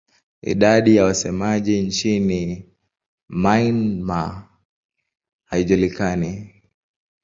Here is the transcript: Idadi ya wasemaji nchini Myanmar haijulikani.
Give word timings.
Idadi 0.41 0.95
ya 0.95 1.03
wasemaji 1.05 1.81
nchini 1.81 2.65
Myanmar 3.29 4.47
haijulikani. 5.43 6.53